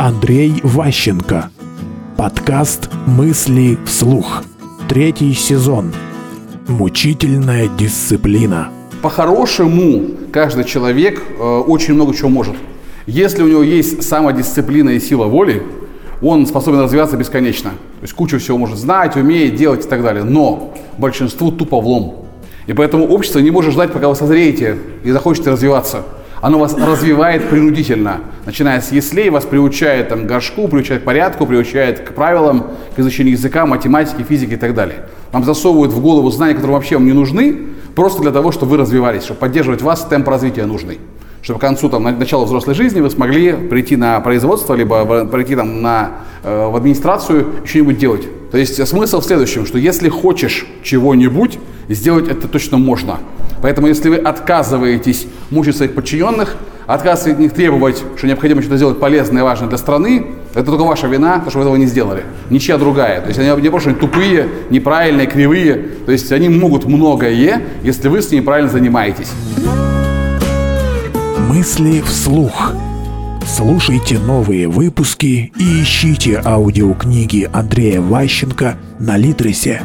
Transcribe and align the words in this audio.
Андрей 0.00 0.60
Ващенко. 0.62 1.50
Подкаст 2.16 2.88
«Мысли 3.06 3.76
вслух». 3.84 4.44
Третий 4.88 5.32
сезон. 5.32 5.92
Мучительная 6.68 7.66
дисциплина. 7.66 8.68
По-хорошему, 9.02 10.04
каждый 10.32 10.62
человек 10.66 11.20
э, 11.20 11.42
очень 11.42 11.94
много 11.94 12.14
чего 12.14 12.28
может. 12.28 12.54
Если 13.08 13.42
у 13.42 13.48
него 13.48 13.64
есть 13.64 14.04
самодисциплина 14.04 14.90
и 14.90 15.00
сила 15.00 15.24
воли, 15.24 15.64
он 16.22 16.46
способен 16.46 16.78
развиваться 16.78 17.16
бесконечно. 17.16 17.70
То 17.70 18.02
есть 18.02 18.14
кучу 18.14 18.38
всего 18.38 18.56
может 18.56 18.78
знать, 18.78 19.16
умеет 19.16 19.56
делать 19.56 19.84
и 19.84 19.88
так 19.88 20.04
далее. 20.04 20.22
Но 20.22 20.74
большинству 20.96 21.50
тупо 21.50 21.80
влом. 21.80 22.24
И 22.68 22.72
поэтому 22.72 23.04
общество 23.08 23.40
не 23.40 23.50
может 23.50 23.72
ждать, 23.72 23.92
пока 23.92 24.08
вы 24.08 24.14
созреете 24.14 24.78
и 25.02 25.10
захочете 25.10 25.50
развиваться. 25.50 26.04
Оно 26.40 26.58
вас 26.58 26.74
развивает 26.74 27.48
принудительно. 27.48 28.20
Начиная 28.46 28.80
с 28.80 28.92
яслей, 28.92 29.30
вас 29.30 29.44
приучает 29.44 30.08
там, 30.08 30.24
к 30.24 30.26
горшку, 30.26 30.68
приучает 30.68 31.02
к 31.02 31.04
порядку, 31.04 31.46
приучает 31.46 32.00
к 32.00 32.14
правилам, 32.14 32.66
к 32.94 32.98
изучению 32.98 33.32
языка, 33.32 33.66
математики, 33.66 34.22
физики 34.22 34.54
и 34.54 34.56
так 34.56 34.74
далее. 34.74 35.06
Вам 35.32 35.44
засовывают 35.44 35.92
в 35.92 36.00
голову 36.00 36.30
знания, 36.30 36.54
которые 36.54 36.76
вообще 36.76 36.96
вам 36.96 37.06
не 37.06 37.12
нужны, 37.12 37.66
просто 37.94 38.22
для 38.22 38.30
того, 38.30 38.52
чтобы 38.52 38.72
вы 38.72 38.76
развивались, 38.78 39.24
чтобы 39.24 39.40
поддерживать 39.40 39.82
вас 39.82 40.04
темп 40.04 40.28
развития 40.28 40.66
нужный 40.66 40.98
чтобы 41.40 41.60
к 41.60 41.62
концу 41.62 41.88
там, 41.88 42.02
начала 42.02 42.44
взрослой 42.44 42.74
жизни 42.74 43.00
вы 43.00 43.10
смогли 43.10 43.52
прийти 43.52 43.96
на 43.96 44.20
производство, 44.20 44.74
либо 44.74 45.24
прийти 45.24 45.54
там, 45.56 45.82
на, 45.82 46.10
э, 46.42 46.68
в 46.68 46.76
администрацию, 46.76 47.46
что-нибудь 47.64 47.96
делать. 47.96 48.28
То 48.50 48.58
есть 48.58 48.86
смысл 48.86 49.20
в 49.20 49.24
следующем, 49.24 49.64
что 49.64 49.78
если 49.78 50.08
хочешь 50.08 50.66
чего-нибудь, 50.82 51.58
сделать 51.88 52.28
это 52.28 52.48
точно 52.48 52.78
можно. 52.78 53.18
Поэтому 53.62 53.86
если 53.88 54.08
вы 54.08 54.16
отказываетесь 54.16 55.26
мучить 55.50 55.76
своих 55.76 55.94
подчиненных, 55.94 56.56
отказываетесь 56.86 57.34
от 57.34 57.40
них 57.40 57.52
требовать, 57.52 58.02
что 58.16 58.26
необходимо 58.26 58.62
что-то 58.62 58.76
сделать 58.76 59.00
полезное 59.00 59.42
и 59.42 59.44
важное 59.44 59.68
для 59.68 59.78
страны, 59.78 60.26
это 60.54 60.64
только 60.64 60.84
ваша 60.84 61.06
вина, 61.06 61.40
то, 61.40 61.50
что 61.50 61.58
вы 61.58 61.64
этого 61.64 61.76
не 61.76 61.86
сделали. 61.86 62.24
Ничья 62.50 62.78
другая. 62.78 63.20
То 63.20 63.28
есть 63.28 63.38
они 63.38 63.62
не 63.62 63.68
просто 63.68 63.94
тупые, 63.94 64.48
неправильные, 64.70 65.26
кривые. 65.26 65.74
То 66.06 66.12
есть 66.12 66.32
они 66.32 66.48
могут 66.48 66.86
многое, 66.86 67.62
если 67.82 68.08
вы 68.08 68.22
с 68.22 68.30
ними 68.30 68.42
правильно 68.42 68.70
занимаетесь. 68.70 69.30
Мысли 71.48 72.00
вслух. 72.00 72.72
Слушайте 73.46 74.18
новые 74.18 74.68
выпуски 74.68 75.52
и 75.58 75.82
ищите 75.82 76.40
аудиокниги 76.44 77.48
Андрея 77.52 78.00
Ващенко 78.00 78.76
на 78.98 79.16
Литресе. 79.16 79.80